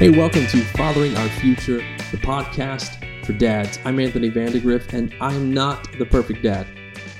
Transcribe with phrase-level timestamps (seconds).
[0.00, 3.78] Hey, welcome to Fathering Our Future, the podcast for dads.
[3.84, 6.66] I'm Anthony Vandegrift, and I'm not the perfect dad,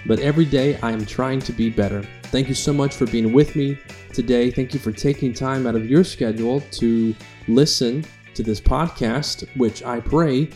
[0.06, 2.02] but every day I am trying to be better.
[2.22, 3.76] Thank you so much for being with me
[4.14, 4.50] today.
[4.50, 7.14] Thank you for taking time out of your schedule to
[7.48, 8.02] listen
[8.32, 10.48] to this podcast, which I pray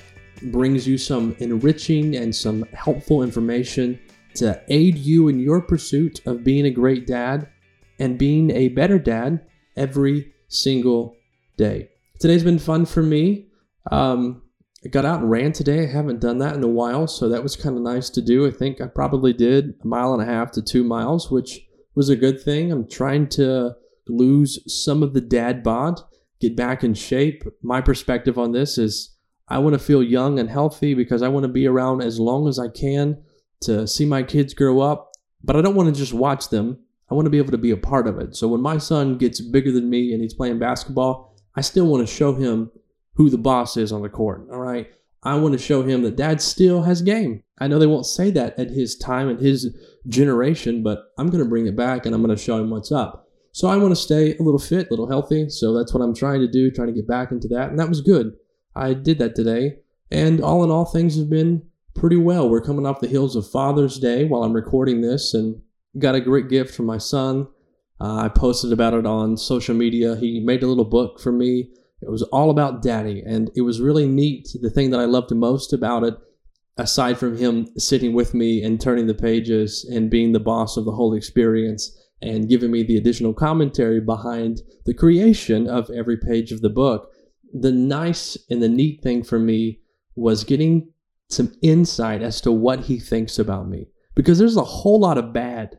[0.44, 4.00] brings you some enriching and some helpful information
[4.36, 7.50] to aid you in your pursuit of being a great dad
[7.98, 9.44] and being a better dad
[9.76, 11.16] every single
[11.58, 11.90] day.
[12.24, 13.48] Today's been fun for me.
[13.92, 14.40] Um,
[14.82, 15.84] I got out and ran today.
[15.84, 18.46] I haven't done that in a while, so that was kind of nice to do.
[18.46, 21.60] I think I probably did a mile and a half to two miles, which
[21.94, 22.72] was a good thing.
[22.72, 23.74] I'm trying to
[24.08, 26.00] lose some of the dad bod,
[26.40, 27.44] get back in shape.
[27.62, 29.14] My perspective on this is
[29.48, 32.48] I want to feel young and healthy because I want to be around as long
[32.48, 33.22] as I can
[33.64, 36.78] to see my kids grow up, but I don't want to just watch them.
[37.10, 38.34] I want to be able to be a part of it.
[38.34, 42.06] So when my son gets bigger than me and he's playing basketball, I still want
[42.06, 42.70] to show him
[43.14, 44.48] who the boss is on the court.
[44.50, 44.90] All right.
[45.22, 47.42] I want to show him that dad still has game.
[47.58, 49.74] I know they won't say that at his time and his
[50.06, 52.92] generation, but I'm going to bring it back and I'm going to show him what's
[52.92, 53.28] up.
[53.52, 55.48] So I want to stay a little fit, a little healthy.
[55.48, 57.70] So that's what I'm trying to do, trying to get back into that.
[57.70, 58.32] And that was good.
[58.74, 59.76] I did that today.
[60.10, 61.62] And all in all, things have been
[61.94, 62.48] pretty well.
[62.48, 65.62] We're coming off the heels of Father's Day while I'm recording this and
[65.98, 67.46] got a great gift from my son.
[68.00, 70.16] Uh, I posted about it on social media.
[70.16, 71.70] He made a little book for me.
[72.02, 74.48] It was all about daddy, and it was really neat.
[74.60, 76.14] The thing that I loved most about it,
[76.76, 80.84] aside from him sitting with me and turning the pages and being the boss of
[80.84, 86.52] the whole experience and giving me the additional commentary behind the creation of every page
[86.52, 87.10] of the book,
[87.52, 89.80] the nice and the neat thing for me
[90.16, 90.90] was getting
[91.28, 93.86] some insight as to what he thinks about me.
[94.14, 95.78] Because there's a whole lot of bad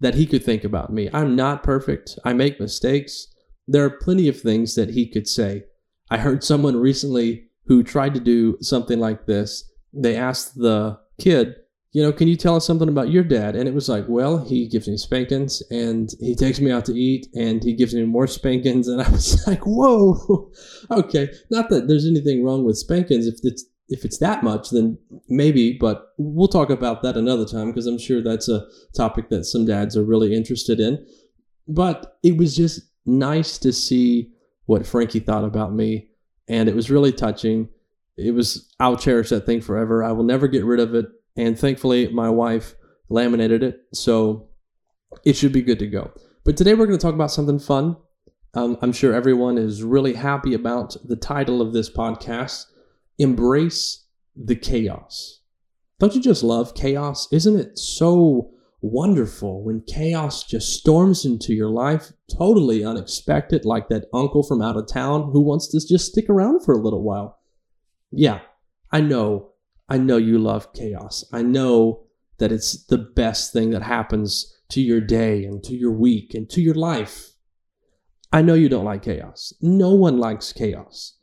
[0.00, 1.10] that he could think about me.
[1.12, 2.18] I'm not perfect.
[2.24, 3.28] I make mistakes.
[3.66, 5.64] There are plenty of things that he could say.
[6.10, 9.70] I heard someone recently who tried to do something like this.
[9.92, 11.56] They asked the kid,
[11.92, 13.56] you know, can you tell us something about your dad?
[13.56, 16.94] And it was like, well, he gives me spankings and he takes me out to
[16.94, 18.88] eat and he gives me more spankings.
[18.88, 20.50] And I was like, whoa,
[20.90, 21.30] okay.
[21.50, 25.72] Not that there's anything wrong with spankings if it's if it's that much, then maybe,
[25.72, 29.64] but we'll talk about that another time because I'm sure that's a topic that some
[29.64, 31.04] dads are really interested in.
[31.66, 34.30] But it was just nice to see
[34.66, 36.10] what Frankie thought about me,
[36.48, 37.68] and it was really touching.
[38.18, 40.04] It was, I'll cherish that thing forever.
[40.04, 41.06] I will never get rid of it.
[41.36, 42.74] And thankfully, my wife
[43.08, 44.48] laminated it, so
[45.24, 46.12] it should be good to go.
[46.44, 47.96] But today we're going to talk about something fun.
[48.54, 52.64] Um, I'm sure everyone is really happy about the title of this podcast
[53.18, 54.06] embrace
[54.36, 55.40] the chaos.
[55.98, 57.26] Don't you just love chaos?
[57.32, 64.06] Isn't it so wonderful when chaos just storms into your life, totally unexpected, like that
[64.14, 67.40] uncle from out of town who wants to just stick around for a little while?
[68.12, 68.40] Yeah,
[68.92, 69.50] I know.
[69.88, 71.24] I know you love chaos.
[71.32, 72.04] I know
[72.38, 76.48] that it's the best thing that happens to your day and to your week and
[76.50, 77.32] to your life.
[78.32, 79.52] I know you don't like chaos.
[79.60, 81.17] No one likes chaos.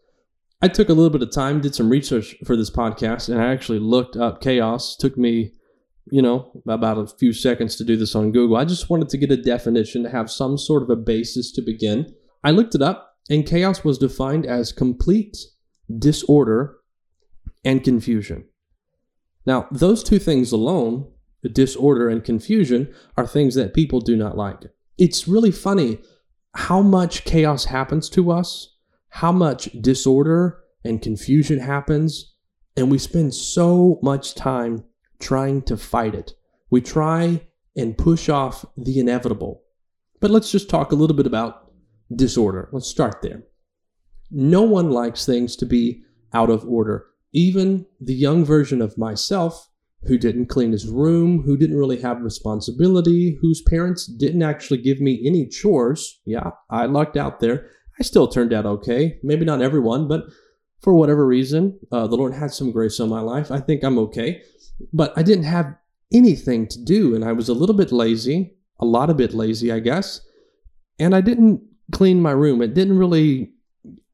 [0.62, 3.52] I took a little bit of time, did some research for this podcast, and I
[3.52, 4.96] actually looked up chaos.
[4.96, 5.52] Took me,
[6.10, 8.58] you know, about a few seconds to do this on Google.
[8.58, 11.62] I just wanted to get a definition to have some sort of a basis to
[11.62, 12.14] begin.
[12.44, 15.38] I looked it up, and chaos was defined as complete
[16.00, 16.78] disorder
[17.64, 18.46] and confusion.
[19.46, 21.12] Now, those two things alone,
[21.52, 24.64] disorder and confusion, are things that people do not like.
[24.98, 26.00] It's really funny
[26.56, 28.75] how much chaos happens to us
[29.16, 32.34] how much disorder and confusion happens,
[32.76, 34.84] and we spend so much time
[35.20, 36.34] trying to fight it.
[36.70, 37.40] We try
[37.78, 39.64] and push off the inevitable.
[40.20, 41.72] But let's just talk a little bit about
[42.14, 42.68] disorder.
[42.74, 43.44] Let's start there.
[44.32, 46.04] No one likes things to be
[46.34, 47.06] out of order.
[47.32, 49.70] Even the young version of myself,
[50.08, 55.00] who didn't clean his room, who didn't really have responsibility, whose parents didn't actually give
[55.00, 56.20] me any chores.
[56.26, 57.70] Yeah, I lucked out there.
[58.00, 59.20] I still turned out okay.
[59.24, 60.26] Maybe not everyone, but
[60.82, 63.52] for whatever reason, uh, the Lord had some grace on my life.
[63.52, 64.42] I think I'm okay.
[64.92, 65.76] But I didn't have
[66.14, 69.72] anything to do, and I was a little bit lazy, a lot a bit lazy,
[69.72, 70.22] I guess.
[71.00, 71.62] And I didn't
[71.92, 72.62] clean my room.
[72.62, 73.52] It didn't really,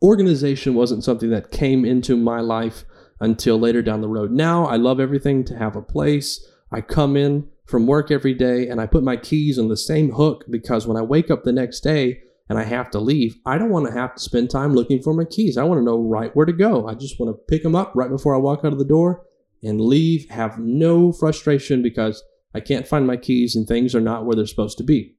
[0.01, 2.85] organization wasn't something that came into my life
[3.19, 4.31] until later down the road.
[4.31, 6.43] Now I love everything to have a place.
[6.71, 10.11] I come in from work every day and I put my keys on the same
[10.11, 13.57] hook because when I wake up the next day, and I have to leave, I
[13.57, 15.57] don't want to have to spend time looking for my keys.
[15.57, 16.85] I want to know right where to go.
[16.85, 19.25] I just want to pick them up right before I walk out of the door
[19.63, 22.21] and leave, have no frustration because
[22.53, 25.15] I can't find my keys and things are not where they're supposed to be.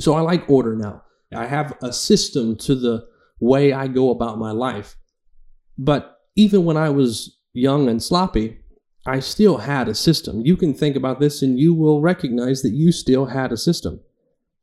[0.00, 1.02] So I like order now.
[1.34, 3.08] I have a system to the
[3.40, 4.96] way I go about my life.
[5.78, 8.58] But even when I was young and sloppy,
[9.06, 10.42] I still had a system.
[10.44, 14.00] You can think about this and you will recognize that you still had a system.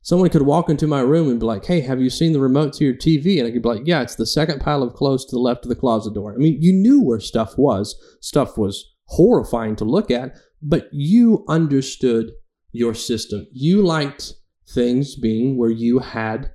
[0.08, 2.72] Someone could walk into my room and be like, Hey, have you seen the remote
[2.72, 3.38] to your TV?
[3.38, 5.66] And I could be like, Yeah, it's the second pile of clothes to the left
[5.66, 6.32] of the closet door.
[6.32, 7.94] I mean, you knew where stuff was.
[8.22, 12.30] Stuff was horrifying to look at, but you understood
[12.72, 13.48] your system.
[13.52, 14.32] You liked
[14.66, 16.52] things being where you had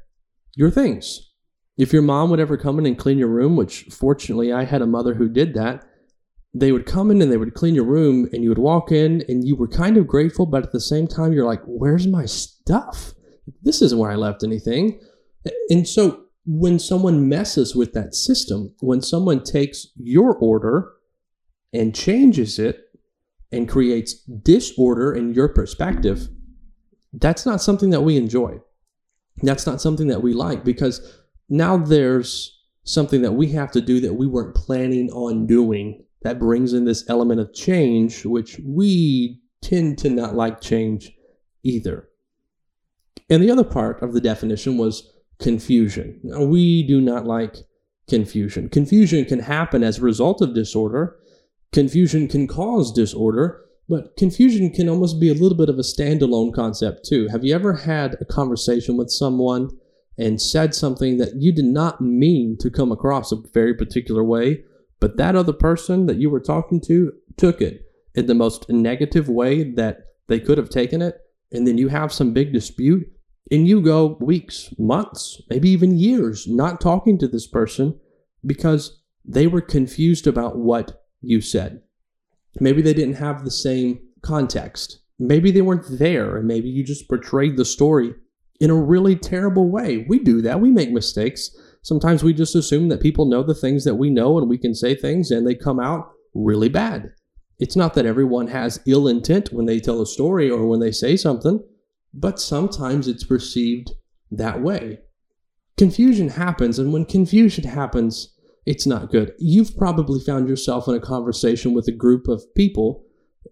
[0.56, 1.30] your things.
[1.78, 4.82] If your mom would ever come in and clean your room, which fortunately I had
[4.82, 5.86] a mother who did that,
[6.56, 9.24] they would come in and they would clean your room and you would walk in
[9.30, 12.26] and you were kind of grateful, but at the same time, you're like, where's my
[12.26, 13.14] stuff?
[13.62, 15.00] This isn't where I left anything.
[15.69, 20.92] And so when someone messes with that system, when someone takes your order
[21.74, 22.80] and changes it
[23.51, 26.28] and creates disorder in your perspective,
[27.13, 28.60] that's not something that we enjoy.
[29.42, 34.00] That's not something that we like because now there's something that we have to do
[34.01, 39.42] that we weren't planning on doing that brings in this element of change, which we
[39.62, 41.12] tend to not like change
[41.63, 42.07] either.
[43.34, 46.20] And the other part of the definition was confusion.
[46.22, 47.56] Now, we do not like
[48.08, 48.70] confusion.
[48.70, 51.18] Confusion can happen as a result of disorder.
[51.72, 56.54] Confusion can cause disorder, but confusion can almost be a little bit of a standalone
[56.54, 57.28] concept too.
[57.30, 59.72] Have you ever had a conversation with someone
[60.16, 64.64] and said something that you did not mean to come across a very particular way,
[65.00, 67.82] but that other person that you were talking to took it
[68.14, 71.18] in the most negative way that they could have taken it,
[71.52, 73.10] and then you have some big dispute,
[73.51, 78.00] and you go weeks, months, maybe even years not talking to this person
[78.45, 81.81] because they were confused about what you said.
[82.60, 85.00] Maybe they didn't have the same context.
[85.19, 88.13] Maybe they weren't there, and maybe you just portrayed the story
[88.60, 90.06] in a really terrible way.
[90.07, 90.60] We do that.
[90.60, 91.56] We make mistakes.
[91.81, 94.74] Sometimes we just assume that people know the things that we know and we can
[94.74, 97.12] say things and they come out really bad.
[97.60, 100.92] It's not that everyone has ill intent when they tell a story or when they
[100.92, 101.62] say something,
[102.13, 103.92] but sometimes it's perceived
[104.31, 105.00] that way.
[105.77, 109.33] Confusion happens, and when confusion happens, it's not good.
[109.39, 113.04] You've probably found yourself in a conversation with a group of people,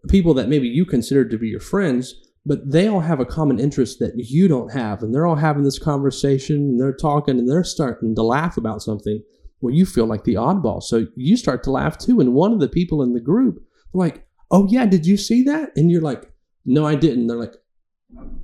[0.07, 2.15] people that maybe you consider to be your friends,
[2.45, 5.03] but they all have a common interest that you don't have.
[5.03, 8.81] And they're all having this conversation and they're talking and they're starting to laugh about
[8.81, 9.21] something
[9.59, 10.81] where you feel like the oddball.
[10.81, 12.19] So you start to laugh too.
[12.19, 13.63] And one of the people in the group,
[13.93, 15.71] like, oh, yeah, did you see that?
[15.75, 16.31] And you're like,
[16.65, 17.27] no, I didn't.
[17.27, 17.55] They're like,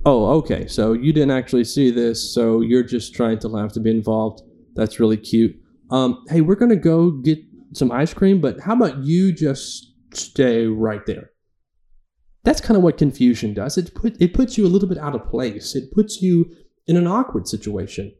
[0.04, 0.66] oh, okay.
[0.66, 2.34] So you didn't actually see this.
[2.34, 4.42] So you're just trying to laugh to be involved.
[4.74, 5.56] That's really cute.
[5.90, 7.38] Um, hey, we're to go get
[7.72, 11.30] some ice cream, but how about you just stay right there?
[12.44, 13.76] That's kind of what confusion does.
[13.76, 15.74] It put it puts you a little bit out of place.
[15.74, 16.46] It puts you
[16.86, 18.14] in an awkward situation.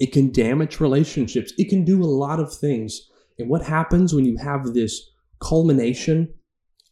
[0.00, 1.52] It can damage relationships.
[1.56, 3.00] It can do a lot of things.
[3.38, 5.00] And what happens when you have this
[5.40, 6.34] culmination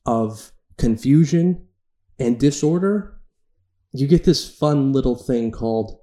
[0.06, 1.67] of confusion
[2.19, 3.20] and disorder?
[3.93, 5.99] You get this fun little thing called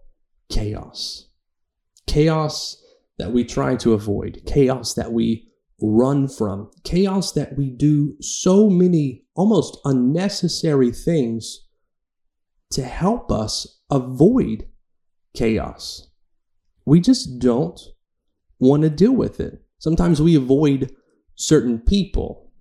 [0.49, 1.29] chaos.
[2.05, 2.83] Chaos
[3.17, 5.47] that we try to avoid, chaos that we
[5.81, 11.67] run from, chaos that we do so many almost unnecessary things
[12.71, 14.67] to help us avoid
[15.35, 16.09] chaos.
[16.85, 17.79] We just don't
[18.59, 19.61] want to deal with it.
[19.79, 20.91] Sometimes we avoid
[21.35, 22.51] certain people.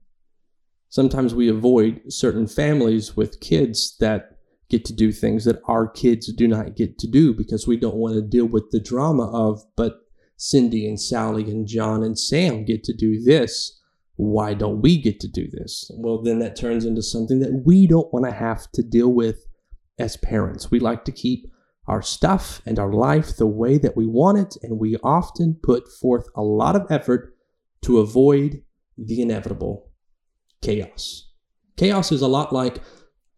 [0.88, 4.35] Sometimes we avoid certain families with kids that
[4.68, 7.96] get to do things that our kids do not get to do because we don't
[7.96, 10.00] want to deal with the drama of, but
[10.36, 13.80] Cindy and Sally and John and Sam get to do this
[14.16, 15.90] why don't we get to do this?
[15.94, 19.46] Well, then that turns into something that we don't want to have to deal with
[19.98, 20.70] as parents.
[20.70, 21.46] We like to keep
[21.86, 25.88] our stuff and our life the way that we want it, and we often put
[25.88, 27.34] forth a lot of effort
[27.82, 28.62] to avoid
[28.98, 29.90] the inevitable
[30.62, 31.30] chaos.
[31.76, 32.78] Chaos is a lot like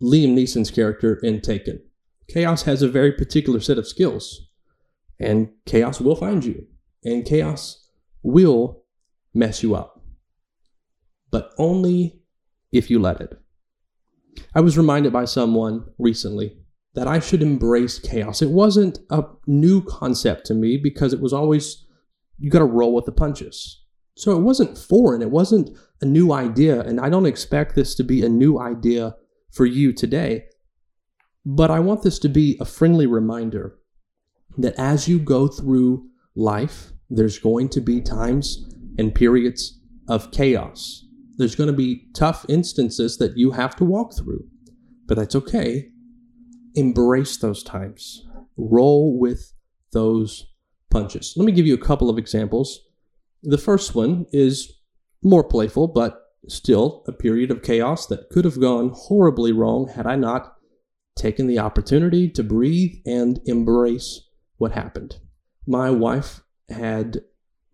[0.03, 1.83] Liam Neeson's character in Taken.
[2.29, 4.49] Chaos has a very particular set of skills,
[5.19, 6.67] and chaos will find you,
[7.05, 7.91] and chaos
[8.23, 8.83] will
[9.35, 9.99] mess you up
[11.31, 12.21] but only
[12.73, 13.39] if you let it.
[14.55, 16.57] I was reminded by someone recently
[16.95, 18.43] that I should embrace chaos.
[18.43, 21.87] It wasn't a new concept to me because it was always,
[22.39, 23.85] you got to roll with the punches.
[24.17, 28.03] So it wasn't foreign, it wasn't a new idea, and I don't expect this to
[28.03, 29.15] be a new idea
[29.51, 30.45] for you today.
[31.45, 33.79] But I want this to be a friendly reminder
[34.57, 41.07] that as you go through life, there's going to be times and periods of chaos.
[41.37, 44.45] There's going to be tough instances that you have to walk through,
[45.07, 45.89] but that's okay.
[46.75, 48.27] Embrace those times,
[48.57, 49.53] roll with
[49.93, 50.47] those
[50.91, 51.35] punches.
[51.37, 52.81] Let me give you a couple of examples.
[53.43, 54.81] The first one is
[55.23, 60.07] more playful, but still a period of chaos that could have gone horribly wrong had
[60.07, 60.55] I not
[61.17, 65.17] taken the opportunity to breathe and embrace what happened.
[65.67, 67.19] My wife had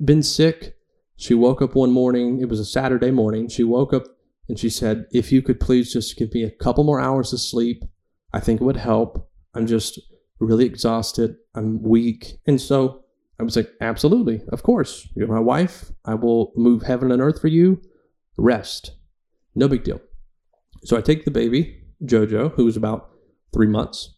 [0.03, 0.77] been sick.
[1.17, 3.49] She woke up one morning, it was a Saturday morning.
[3.49, 4.05] She woke up
[4.49, 7.41] and she said, If you could please just give me a couple more hours of
[7.41, 7.85] sleep,
[8.33, 9.31] I think it would help.
[9.55, 10.01] I'm just
[10.41, 11.37] really exhausted.
[11.55, 12.39] I'm weak.
[12.47, 13.05] And so
[13.39, 15.09] I was like, Absolutely, of course.
[15.15, 15.93] You're my wife.
[16.05, 17.81] I will move heaven and earth for you.
[18.37, 18.93] Rest.
[19.55, 20.01] No big deal.
[20.83, 23.11] So I take the baby, Jojo, who's about
[23.53, 24.15] three months.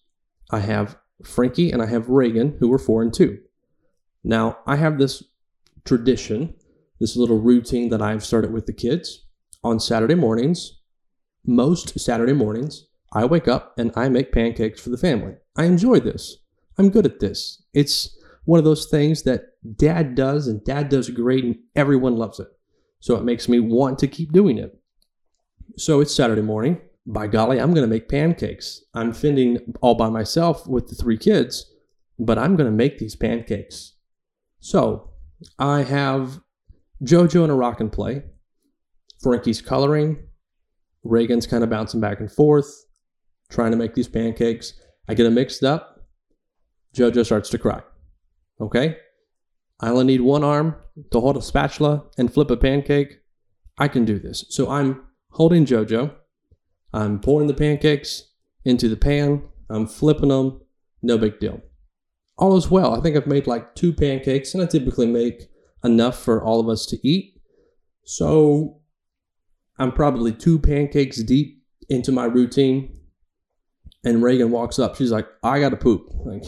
[0.50, 3.38] I have Frankie and I have Reagan, who were four and two.
[4.24, 5.22] Now, I have this
[5.84, 6.54] tradition,
[7.00, 9.24] this little routine that I've started with the kids
[9.62, 10.80] on Saturday mornings.
[11.46, 15.34] Most Saturday mornings, I wake up and I make pancakes for the family.
[15.56, 16.38] I enjoy this.
[16.76, 17.62] I'm good at this.
[17.72, 19.42] It's one of those things that
[19.76, 22.48] dad does and dad does great and everyone loves it.
[23.06, 24.76] So it makes me want to keep doing it.
[25.76, 26.80] So it's Saturday morning.
[27.06, 28.82] By golly, I'm going to make pancakes.
[28.94, 31.72] I'm fending all by myself with the three kids,
[32.18, 33.92] but I'm going to make these pancakes.
[34.58, 35.12] So
[35.56, 36.40] I have
[37.04, 38.24] JoJo in a rock and play.
[39.22, 40.26] Frankie's coloring.
[41.04, 42.86] Reagan's kind of bouncing back and forth,
[43.48, 44.74] trying to make these pancakes.
[45.08, 46.08] I get them mixed up.
[46.96, 47.82] JoJo starts to cry.
[48.60, 48.96] Okay?
[49.80, 50.76] I only need one arm
[51.10, 53.20] to hold a spatula and flip a pancake.
[53.78, 54.44] I can do this.
[54.48, 56.14] So I'm holding JoJo.
[56.92, 58.30] I'm pouring the pancakes
[58.64, 59.42] into the pan.
[59.68, 60.60] I'm flipping them.
[61.02, 61.60] No big deal.
[62.38, 62.94] All is well.
[62.94, 65.48] I think I've made like two pancakes, and I typically make
[65.84, 67.40] enough for all of us to eat.
[68.04, 68.80] So
[69.78, 72.98] I'm probably two pancakes deep into my routine.
[74.04, 74.96] And Reagan walks up.
[74.96, 76.08] She's like, I got to poop.
[76.24, 76.44] Like,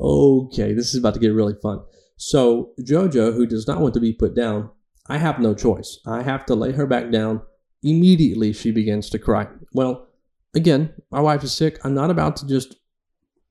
[0.00, 1.82] okay, this is about to get really fun.
[2.16, 4.70] So, JoJo, who does not want to be put down,
[5.08, 5.98] I have no choice.
[6.06, 7.42] I have to lay her back down.
[7.82, 9.46] Immediately, she begins to cry.
[9.72, 10.08] Well,
[10.54, 11.78] again, my wife is sick.
[11.84, 12.76] I'm not about to just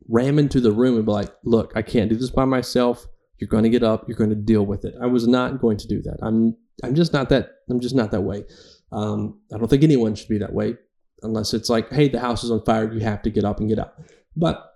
[0.10, 3.06] ram into the room and be like, look, I can't do this by myself.
[3.38, 4.08] You're going to get up.
[4.08, 4.96] You're going to deal with it.
[5.02, 6.18] I was not going to do that.
[6.22, 8.46] I'm, I'm just not that, I'm just not that way.
[8.92, 10.78] Um, I don't think anyone should be that way
[11.24, 12.92] unless it's like, hey, the house is on fire.
[12.92, 13.94] You have to get up and get out.
[14.36, 14.73] But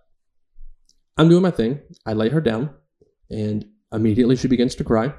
[1.17, 1.79] I'm doing my thing.
[2.05, 2.69] I lay her down,
[3.29, 5.13] and immediately she begins to cry.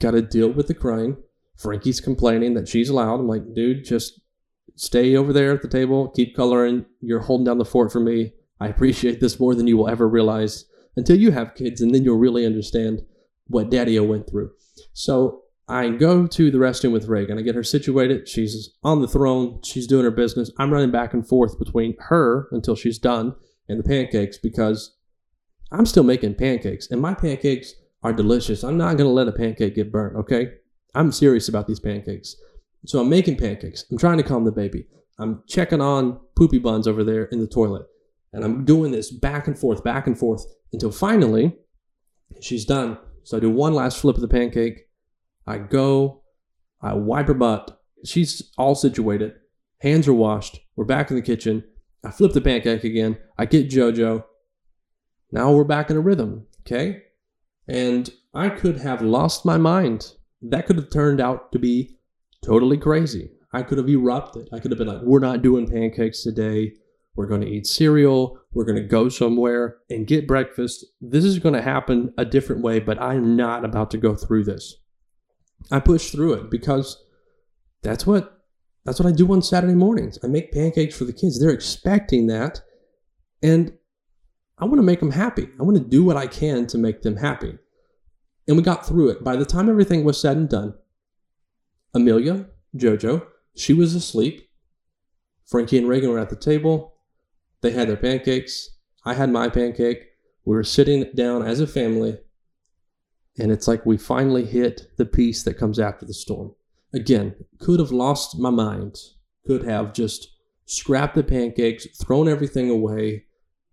[0.00, 1.16] Got to deal with the crying.
[1.56, 3.20] Frankie's complaining that she's loud.
[3.20, 4.20] I'm like, dude, just
[4.76, 6.08] stay over there at the table.
[6.10, 6.84] Keep coloring.
[7.00, 8.32] You're holding down the fort for me.
[8.60, 10.64] I appreciate this more than you will ever realize
[10.96, 13.02] until you have kids, and then you'll really understand
[13.48, 14.50] what Daddy went through.
[14.92, 17.38] So I go to the restroom with Reagan.
[17.38, 18.28] I get her situated.
[18.28, 19.60] She's on the throne.
[19.64, 20.50] She's doing her business.
[20.58, 23.34] I'm running back and forth between her until she's done
[23.68, 24.95] and the pancakes because
[25.72, 28.62] I'm still making pancakes, and my pancakes are delicious.
[28.62, 30.52] I'm not going to let a pancake get burnt, okay?
[30.94, 32.36] I'm serious about these pancakes.
[32.86, 33.84] So I'm making pancakes.
[33.90, 34.86] I'm trying to calm the baby.
[35.18, 37.86] I'm checking on poopy buns over there in the toilet.
[38.32, 41.56] And I'm doing this back and forth, back and forth until finally
[42.40, 42.98] she's done.
[43.24, 44.88] So I do one last flip of the pancake.
[45.46, 46.22] I go,
[46.80, 47.80] I wipe her butt.
[48.04, 49.34] She's all situated.
[49.80, 50.60] Hands are washed.
[50.76, 51.64] We're back in the kitchen.
[52.04, 53.18] I flip the pancake again.
[53.38, 54.24] I get JoJo.
[55.32, 57.02] Now we're back in a rhythm, okay?
[57.68, 60.12] And I could have lost my mind.
[60.42, 61.96] That could have turned out to be
[62.44, 63.30] totally crazy.
[63.52, 64.48] I could have erupted.
[64.52, 66.74] I could have been like, we're not doing pancakes today.
[67.16, 68.38] We're going to eat cereal.
[68.52, 70.84] We're going to go somewhere and get breakfast.
[71.00, 74.44] This is going to happen a different way, but I'm not about to go through
[74.44, 74.76] this.
[75.72, 77.02] I push through it because
[77.82, 78.32] that's what
[78.84, 80.18] that's what I do on Saturday mornings.
[80.22, 81.40] I make pancakes for the kids.
[81.40, 82.60] They're expecting that.
[83.42, 83.72] And
[84.58, 85.48] I want to make them happy.
[85.60, 87.58] I want to do what I can to make them happy.
[88.48, 89.24] And we got through it.
[89.24, 90.74] By the time everything was said and done,
[91.92, 94.48] Amelia, Jojo, she was asleep.
[95.46, 96.94] Frankie and Reagan were at the table.
[97.60, 98.70] They had their pancakes.
[99.04, 100.06] I had my pancake.
[100.44, 102.18] We were sitting down as a family.
[103.38, 106.54] And it's like we finally hit the peace that comes after the storm.
[106.94, 108.96] Again, could have lost my mind.
[109.46, 110.28] Could have just
[110.64, 113.26] scrapped the pancakes, thrown everything away,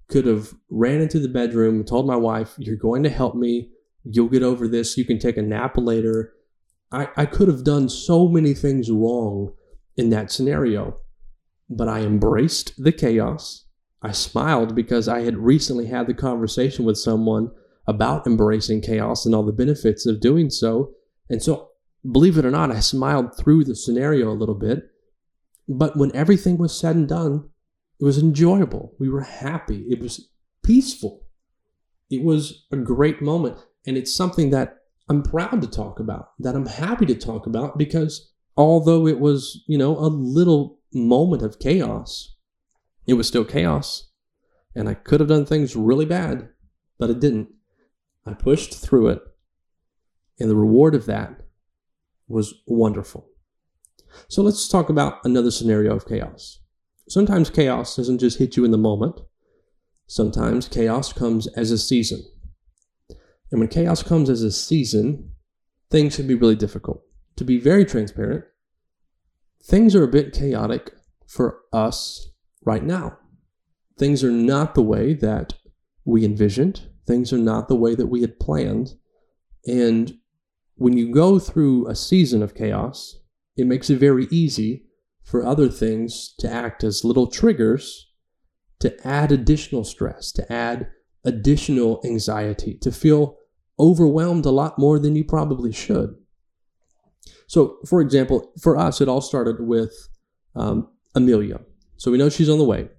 [0.09, 3.69] could have ran into the bedroom told my wife, You're going to help me.
[4.03, 4.97] You'll get over this.
[4.97, 6.33] You can take a nap later.
[6.91, 9.53] I, I could have done so many things wrong
[9.97, 10.97] in that scenario,
[11.69, 13.65] but I embraced the chaos.
[14.01, 17.51] I smiled because I had recently had the conversation with someone
[17.87, 20.91] about embracing chaos and all the benefits of doing so.
[21.29, 21.69] And so,
[22.09, 24.83] believe it or not, I smiled through the scenario a little bit.
[25.67, 27.49] But when everything was said and done,
[27.99, 28.93] it was enjoyable.
[28.99, 29.85] We were happy.
[29.89, 30.29] It was
[30.63, 31.21] peaceful.
[32.09, 33.57] it was a great moment.
[33.87, 34.77] And it's something that
[35.09, 39.63] I'm proud to talk about, that I'm happy to talk about because although it was,
[39.67, 42.35] you know, a little moment of chaos,
[43.07, 44.11] it was still chaos.
[44.75, 46.49] And I could have done things really bad,
[46.97, 47.49] but I didn't.
[48.25, 49.21] I pushed through it.
[50.39, 51.41] And the reward of that
[52.27, 53.27] was wonderful.
[54.27, 56.59] So let's talk about another scenario of chaos.
[57.09, 59.19] Sometimes chaos doesn't just hit you in the moment.
[60.07, 62.23] Sometimes chaos comes as a season.
[63.51, 65.31] And when chaos comes as a season,
[65.91, 67.03] things can be really difficult.
[67.37, 68.45] To be very transparent,
[69.63, 70.91] things are a bit chaotic
[71.27, 72.31] for us
[72.65, 73.17] right now.
[73.97, 75.53] Things are not the way that
[76.05, 78.95] we envisioned, things are not the way that we had planned.
[79.65, 80.17] And
[80.75, 83.19] when you go through a season of chaos,
[83.55, 84.85] it makes it very easy
[85.23, 88.11] for other things to act as little triggers
[88.83, 90.89] to add additional stress, to add
[91.23, 93.37] additional anxiety, to feel
[93.79, 96.15] overwhelmed a lot more than you probably should.
[97.47, 99.93] So, for example, for us, it all started with
[100.55, 101.61] um, Amelia.
[101.95, 102.89] So we know she's on the way.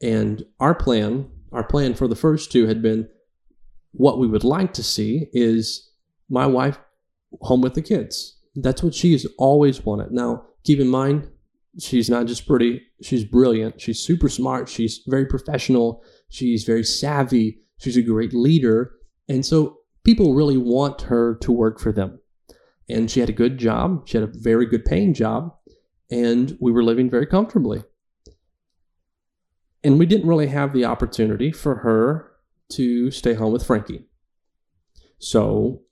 [0.00, 3.06] And our plan, our plan for the first two had been
[3.92, 5.90] what we would like to see is
[6.30, 6.78] my wife
[7.42, 8.40] home with the kids.
[8.56, 10.12] That's what she has always wanted.
[10.12, 11.28] Now, keep in mind,
[11.78, 13.80] she's not just pretty, she's brilliant.
[13.80, 14.68] She's super smart.
[14.68, 16.02] She's very professional.
[16.28, 17.58] She's very savvy.
[17.78, 18.92] She's a great leader.
[19.28, 22.20] And so people really want her to work for them.
[22.88, 24.06] And she had a good job.
[24.06, 25.54] She had a very good paying job.
[26.10, 27.82] And we were living very comfortably.
[29.82, 32.30] And we didn't really have the opportunity for her
[32.72, 34.04] to stay home with Frankie.
[35.18, 35.82] So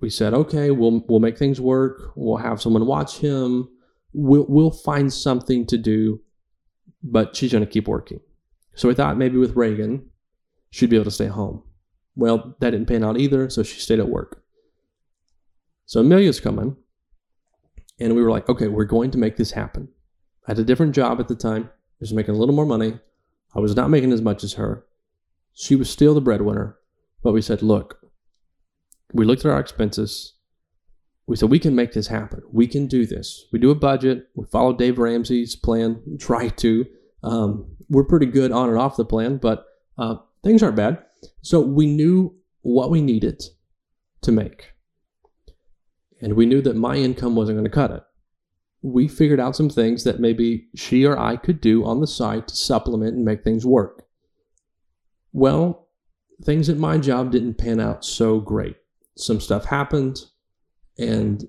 [0.00, 2.12] we said, okay, we'll we'll make things work.
[2.14, 3.68] We'll have someone watch him.
[4.12, 6.20] We'll we'll find something to do,
[7.02, 8.20] but she's going to keep working.
[8.74, 10.08] So we thought maybe with Reagan,
[10.70, 11.62] she'd be able to stay home.
[12.16, 14.42] Well, that didn't pan out either, so she stayed at work.
[15.86, 16.76] So Amelia's coming,
[17.98, 19.88] and we were like, okay, we're going to make this happen.
[20.46, 21.64] I had a different job at the time.
[21.64, 22.98] I was making a little more money.
[23.54, 24.84] I was not making as much as her.
[25.54, 26.76] She was still the breadwinner,
[27.22, 27.98] but we said, look,
[29.12, 30.34] we looked at our expenses.
[31.28, 32.42] We said, we can make this happen.
[32.50, 33.44] We can do this.
[33.52, 34.28] We do a budget.
[34.34, 36.86] We follow Dave Ramsey's plan, try to.
[37.22, 39.66] Um, we're pretty good on and off the plan, but
[39.98, 41.04] uh, things aren't bad.
[41.42, 43.42] So we knew what we needed
[44.22, 44.72] to make.
[46.20, 48.02] And we knew that my income wasn't going to cut it.
[48.80, 52.48] We figured out some things that maybe she or I could do on the side
[52.48, 54.06] to supplement and make things work.
[55.32, 55.88] Well,
[56.42, 58.76] things at my job didn't pan out so great
[59.16, 60.24] some stuff happened
[60.98, 61.44] and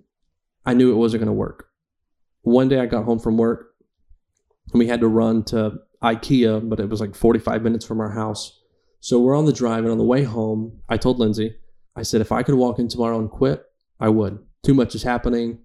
[0.65, 1.69] I knew it wasn't going to work.
[2.41, 3.73] One day I got home from work
[4.71, 8.11] and we had to run to IKEA, but it was like 45 minutes from our
[8.11, 8.59] house.
[9.01, 11.55] So we're on the drive and on the way home, I told Lindsay,
[11.95, 13.63] I said, if I could walk in tomorrow and quit,
[13.99, 14.39] I would.
[14.63, 15.59] Too much is happening.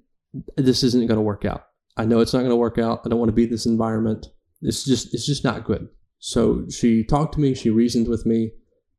[0.56, 1.66] This isn't going to work out.
[1.96, 3.02] I know it's not going to work out.
[3.04, 4.26] I don't want to be in this environment.
[4.62, 5.88] It's just, it's just not good.
[6.18, 8.52] So she talked to me, she reasoned with me,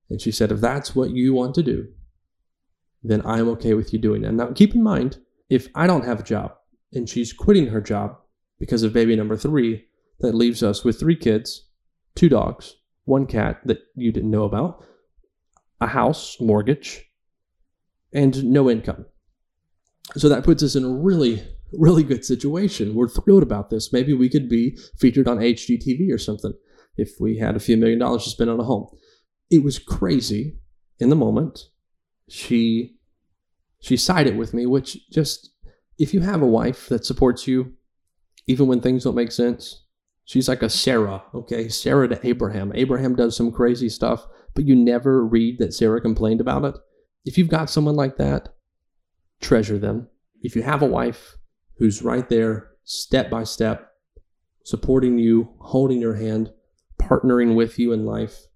[0.10, 1.88] and she said, if that's what you want to do,
[3.10, 4.34] then I'm okay with you doing that.
[4.34, 5.18] Now, keep in mind,
[5.50, 6.56] if I don't have a job
[6.94, 8.18] and she's quitting her job
[8.60, 9.86] because of baby number three,
[10.20, 11.68] that leaves us with three kids,
[12.16, 14.84] two dogs, one cat that you didn't know about,
[15.82, 17.06] a house, mortgage,
[18.14, 19.06] and no income.
[20.16, 22.96] So that puts us in a really, really good situation.
[22.96, 23.92] We're thrilled about this.
[23.92, 26.54] Maybe we could be featured on HGTV or something
[26.98, 28.88] if we had a few million dollars to spend on a home.
[29.50, 30.58] It was crazy
[31.00, 31.60] in the moment.
[32.30, 32.95] She
[33.86, 35.52] she sided with me, which just,
[36.00, 37.74] if you have a wife that supports you,
[38.48, 39.84] even when things don't make sense,
[40.24, 41.70] she's like a Sarah, okay?
[41.70, 42.72] Sarah to Abraham.
[42.74, 46.76] Abraham does some crazy stuff, but you never read that Sarah complained about it.
[47.26, 48.56] If you've got someone like that,
[49.40, 50.08] treasure them.
[50.42, 51.36] If you have a wife
[51.78, 53.92] who's right there, step by step,
[54.64, 56.52] supporting you, holding your hand,
[57.00, 58.48] partnering with you in life,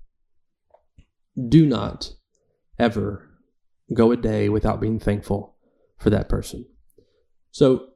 [1.50, 2.14] do not
[2.80, 3.29] ever
[3.94, 5.56] go a day without being thankful
[5.98, 6.66] for that person.
[7.52, 7.88] So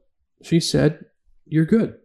[0.42, 1.04] she said,
[1.46, 1.96] You're good.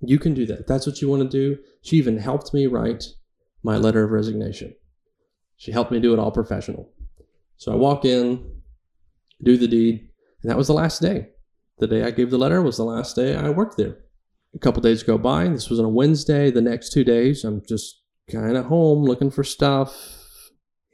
[0.00, 0.66] You can do that.
[0.66, 1.60] That's what you want to do.
[1.82, 3.04] She even helped me write
[3.62, 4.74] my letter of resignation.
[5.56, 6.92] She helped me do it all professional.
[7.56, 8.62] So I walk in,
[9.42, 10.08] do the deed,
[10.42, 11.30] and that was the last day.
[11.78, 13.98] The day I gave the letter was the last day I worked there.
[14.54, 15.48] A couple days go by.
[15.48, 16.50] This was on a Wednesday.
[16.50, 20.17] The next two days, I'm just kind of home looking for stuff,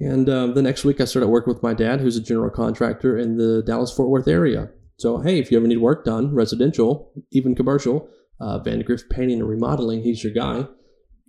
[0.01, 3.17] and um, the next week, I started working with my dad, who's a general contractor
[3.17, 4.71] in the Dallas Fort Worth area.
[4.97, 8.09] So, hey, if you ever need work done, residential, even commercial,
[8.41, 10.67] uh, Vandegrift Painting and Remodeling, he's your guy.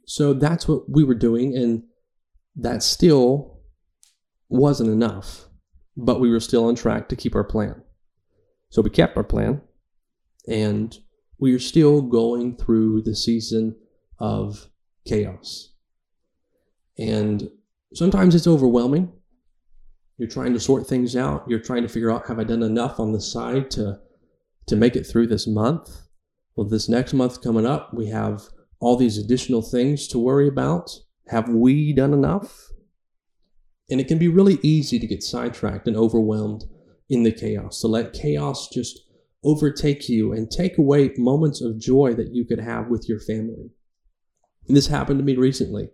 [0.06, 1.56] So that's what we were doing.
[1.56, 1.84] And
[2.56, 3.60] that still
[4.50, 5.46] wasn't enough,
[5.98, 7.82] but we were still on track to keep our plan.
[8.70, 9.62] So we kept our plan
[10.48, 10.96] and
[11.40, 13.76] we are still going through the season
[14.20, 14.70] of
[15.06, 15.74] chaos.
[16.98, 17.50] And
[17.94, 19.12] sometimes it's overwhelming.
[20.18, 21.46] You're trying to sort things out.
[21.48, 24.00] You're trying to figure out have I done enough on the side to
[24.68, 25.90] to make it through this month?
[26.56, 28.44] Well, this next month coming up, we have
[28.80, 30.90] all these additional things to worry about.
[31.28, 32.70] Have we done enough?
[33.90, 36.64] And it can be really easy to get sidetracked and overwhelmed
[37.10, 39.00] in the chaos, to let chaos just
[39.44, 43.70] overtake you and take away moments of joy that you could have with your family.
[44.68, 45.90] And this happened to me recently.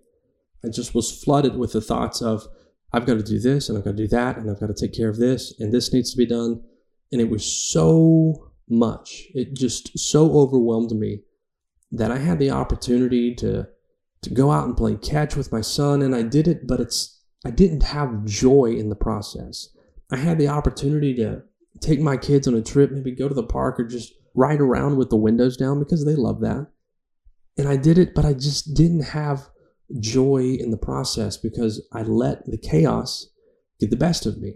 [0.65, 2.47] I just was flooded with the thoughts of,
[2.93, 4.73] I've got to do this and I've got to do that and I've got to
[4.73, 6.61] take care of this and this needs to be done.
[7.11, 9.27] And it was so much.
[9.33, 11.21] It just so overwhelmed me
[11.91, 13.67] that I had the opportunity to
[14.21, 17.21] to go out and play catch with my son and I did it, but it's
[17.43, 19.69] I didn't have joy in the process.
[20.11, 21.41] I had the opportunity to
[21.79, 24.97] take my kids on a trip, maybe go to the park or just ride around
[24.97, 26.67] with the windows down because they love that.
[27.57, 29.49] And I did it, but I just didn't have
[29.99, 33.27] joy in the process because I let the chaos
[33.79, 34.55] get the best of me.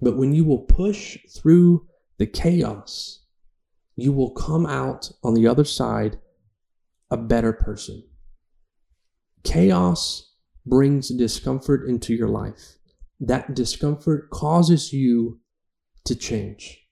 [0.00, 1.86] But when you will push through
[2.18, 3.24] the chaos,
[3.96, 6.18] you will come out on the other side
[7.10, 8.04] a better person.
[9.44, 10.34] Chaos
[10.66, 12.76] brings discomfort into your life.
[13.20, 15.40] That discomfort causes you
[16.04, 16.86] to change.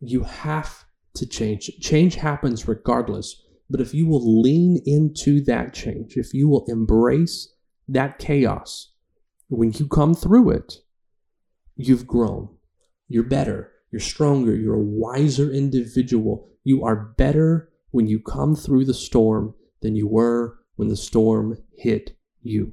[0.00, 0.84] You have
[1.14, 1.70] to change.
[1.80, 3.43] Change happens regardless.
[3.70, 7.52] But if you will lean into that change, if you will embrace
[7.88, 8.92] that chaos,
[9.48, 10.78] when you come through it,
[11.76, 12.48] you've grown.
[13.08, 13.72] You're better.
[13.90, 14.54] You're stronger.
[14.54, 16.48] You're a wiser individual.
[16.64, 21.56] You are better when you come through the storm than you were when the storm
[21.76, 22.72] hit you.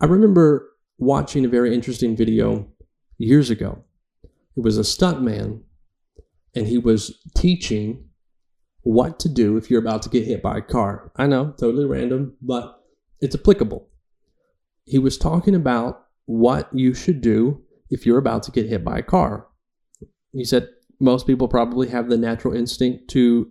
[0.00, 2.68] I remember watching a very interesting video
[3.18, 3.82] years ago.
[4.56, 5.62] It was a stuntman,
[6.54, 8.08] and he was teaching
[8.84, 11.10] what to do if you're about to get hit by a car.
[11.16, 12.80] I know, totally random, but
[13.20, 13.88] it's applicable.
[14.84, 18.98] He was talking about what you should do if you're about to get hit by
[18.98, 19.46] a car.
[20.32, 20.68] He said
[21.00, 23.50] most people probably have the natural instinct to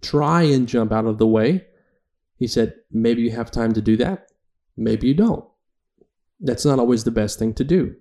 [0.00, 1.66] try and jump out of the way.
[2.36, 4.28] He said maybe you have time to do that,
[4.76, 5.44] maybe you don't.
[6.40, 7.96] That's not always the best thing to do.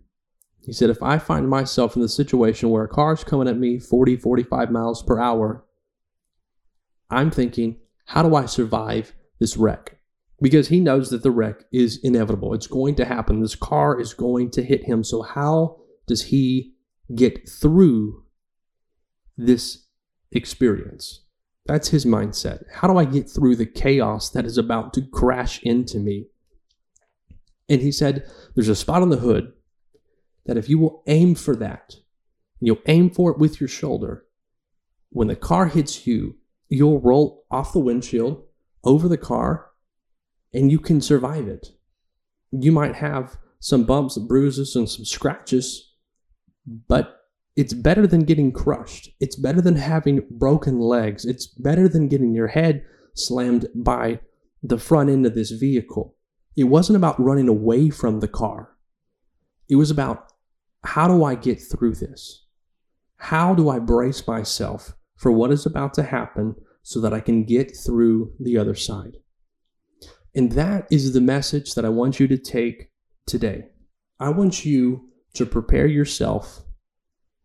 [0.63, 3.79] He said if I find myself in the situation where a car's coming at me
[3.79, 5.63] 40, 45 miles per hour
[7.09, 9.99] I'm thinking, how do I survive this wreck?
[10.41, 12.53] Because he knows that the wreck is inevitable.
[12.53, 13.41] It's going to happen.
[13.41, 15.03] This car is going to hit him.
[15.03, 16.73] So, how does he
[17.15, 18.23] get through
[19.35, 19.87] this
[20.31, 21.23] experience?
[21.65, 22.63] That's his mindset.
[22.71, 26.27] How do I get through the chaos that is about to crash into me?
[27.67, 29.53] And he said, There's a spot on the hood
[30.45, 31.95] that if you will aim for that,
[32.59, 34.25] you'll aim for it with your shoulder,
[35.09, 36.35] when the car hits you,
[36.69, 38.43] you'll roll off the windshield
[38.83, 39.71] over the car
[40.53, 41.69] and you can survive it.
[42.51, 45.93] You might have some bumps, bruises, and some scratches,
[46.65, 47.21] but
[47.55, 49.09] it's better than getting crushed.
[49.19, 51.25] It's better than having broken legs.
[51.25, 54.19] It's better than getting your head slammed by
[54.61, 56.15] the front end of this vehicle.
[56.55, 58.75] It wasn't about running away from the car.
[59.69, 60.31] It was about
[60.83, 62.45] how do I get through this?
[63.17, 67.43] How do I brace myself for what is about to happen so that I can
[67.43, 69.17] get through the other side.
[70.33, 72.91] And that is the message that I want you to take
[73.25, 73.65] today.
[74.19, 76.61] I want you to prepare yourself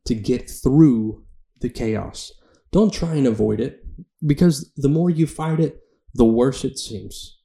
[0.04, 1.24] to get through
[1.60, 2.32] the chaos.
[2.70, 3.84] Don't try and avoid it
[4.24, 5.80] because the more you fight it,
[6.14, 7.38] the worse it seems.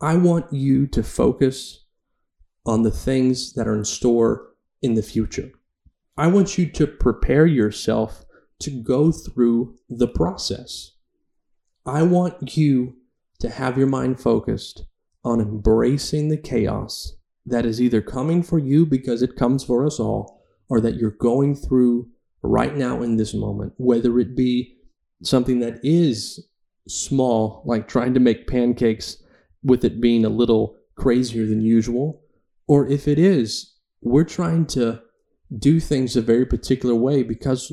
[0.00, 1.84] I want you to focus
[2.64, 4.50] on the things that are in store
[4.82, 5.50] in the future.
[6.16, 8.24] I want you to prepare yourself
[8.62, 10.92] to go through the process.
[11.84, 12.96] I want you
[13.40, 14.84] to have your mind focused
[15.24, 19.98] on embracing the chaos that is either coming for you because it comes for us
[19.98, 22.08] all, or that you're going through
[22.42, 24.76] right now in this moment, whether it be
[25.22, 26.48] something that is
[26.88, 29.22] small, like trying to make pancakes
[29.62, 32.22] with it being a little crazier than usual,
[32.66, 35.00] or if it is, we're trying to
[35.58, 37.72] do things a very particular way because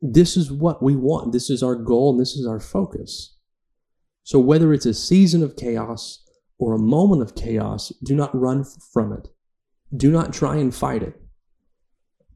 [0.00, 1.32] this is what we want.
[1.32, 3.36] This is our goal and this is our focus.
[4.22, 6.24] So, whether it's a season of chaos
[6.58, 9.28] or a moment of chaos, do not run from it.
[9.96, 11.20] Do not try and fight it.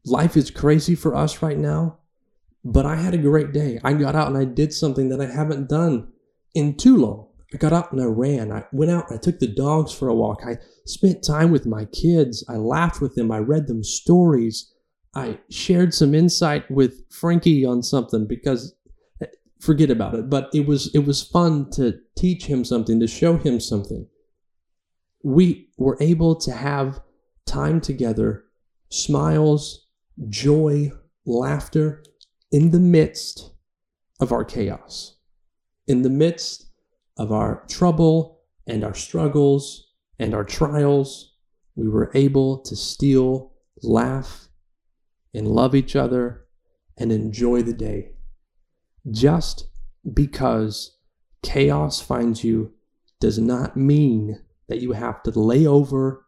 [0.05, 1.98] Life is crazy for us right now,
[2.64, 3.79] but I had a great day.
[3.85, 6.12] I got out and I did something that I haven't done
[6.55, 7.29] in too long.
[7.53, 8.51] I got out and I ran.
[8.51, 10.42] I went out, and I took the dogs for a walk.
[10.46, 12.44] I spent time with my kids.
[12.48, 13.31] I laughed with them.
[13.31, 14.71] I read them stories.
[15.14, 18.75] I shared some insight with Frankie on something because
[19.20, 19.27] eh,
[19.61, 23.37] forget about it, but it was it was fun to teach him something, to show
[23.37, 24.07] him something.
[25.22, 27.01] We were able to have
[27.46, 28.44] time together,
[28.88, 29.87] smiles,
[30.29, 30.92] joy,
[31.27, 32.03] laughter
[32.51, 33.53] in the midst
[34.20, 35.16] of our chaos.
[35.87, 36.66] In the midst
[37.18, 41.35] of our trouble and our struggles and our trials,
[41.77, 44.48] we were able to still laugh
[45.34, 46.46] and love each other
[46.96, 48.10] and enjoy the day.
[49.10, 49.68] Just
[50.12, 50.98] because
[51.42, 52.72] chaos finds you
[53.20, 56.26] does not mean that you have to lay over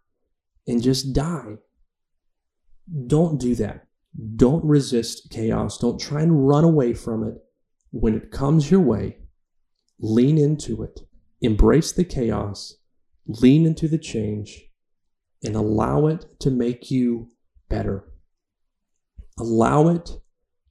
[0.67, 1.57] and just die.
[3.07, 3.87] Don't do that.
[4.37, 5.79] Don't resist chaos.
[5.79, 7.35] Don't try and run away from it.
[7.91, 9.19] When it comes your way,
[10.01, 11.01] lean into it,
[11.41, 12.77] embrace the chaos,
[13.27, 14.69] lean into the change,
[15.43, 17.29] and allow it to make you
[17.69, 18.05] better.
[19.39, 20.19] Allow it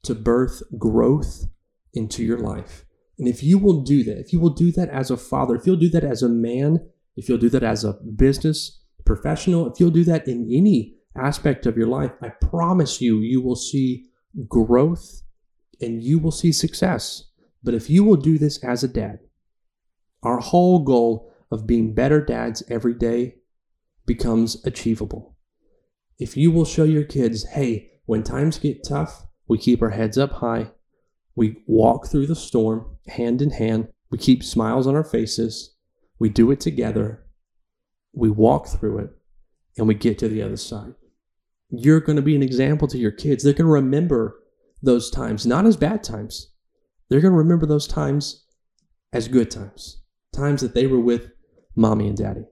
[0.03, 1.47] to birth growth
[1.93, 2.85] into your life.
[3.19, 5.65] And if you will do that, if you will do that as a father, if
[5.65, 9.79] you'll do that as a man, if you'll do that as a business professional, if
[9.79, 14.05] you'll do that in any aspect of your life, I promise you, you will see
[14.47, 15.21] growth
[15.79, 17.25] and you will see success.
[17.63, 19.19] But if you will do this as a dad,
[20.23, 23.35] our whole goal of being better dads every day
[24.05, 25.37] becomes achievable.
[26.17, 30.17] If you will show your kids, hey, when times get tough, we keep our heads
[30.17, 30.71] up high,
[31.35, 35.75] we walk through the storm hand in hand, we keep smiles on our faces,
[36.19, 37.25] we do it together,
[38.13, 39.09] we walk through it,
[39.77, 40.93] and we get to the other side.
[41.69, 43.43] You're going to be an example to your kids.
[43.43, 44.39] They're going to remember
[44.83, 46.51] those times, not as bad times,
[47.09, 48.45] they're going to remember those times
[49.11, 50.01] as good times,
[50.33, 51.31] times that they were with
[51.75, 52.45] mommy and daddy,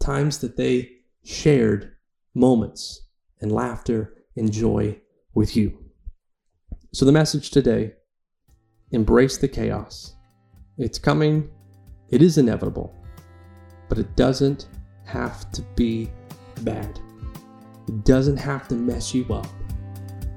[0.00, 0.90] times that they
[1.24, 1.92] shared
[2.34, 3.08] moments
[3.40, 4.98] and laughter and joy
[5.34, 5.76] with you.
[6.92, 7.92] So, the message today
[8.92, 10.14] embrace the chaos.
[10.78, 11.50] It's coming,
[12.10, 12.94] it is inevitable,
[13.88, 14.68] but it doesn't
[15.04, 16.10] have to be
[16.62, 16.98] bad.
[17.88, 19.46] It doesn't have to mess you up.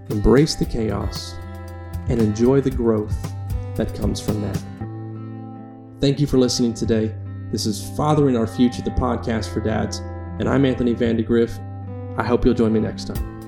[0.09, 1.35] Embrace the chaos
[2.09, 3.15] and enjoy the growth
[3.75, 6.01] that comes from that.
[6.01, 7.15] Thank you for listening today.
[7.51, 9.99] This is Fathering Our Future, the podcast for dads,
[10.39, 11.59] and I'm Anthony Vandegrift.
[12.17, 13.40] I hope you'll join me next time.